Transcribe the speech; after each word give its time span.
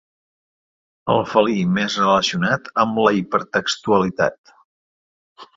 El 1.15 1.21
felí 1.33 1.57
més 1.75 1.99
relacionat 2.03 2.71
amb 2.85 2.97
l'hipertextualitat. 3.05 4.57